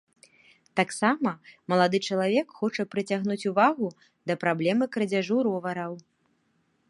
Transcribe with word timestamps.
Таксама 0.79 1.31
малады 1.73 1.97
чалавек 2.07 2.47
хоча 2.61 2.83
прыцягнуць 2.93 3.45
увагу 3.51 3.87
да 4.31 4.37
праблемы 4.45 4.85
крадзяжу 4.95 5.35
ровараў. 5.49 5.93